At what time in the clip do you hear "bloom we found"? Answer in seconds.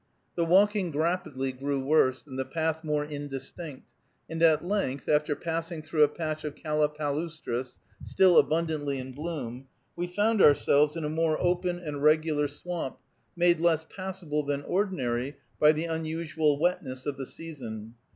9.11-10.41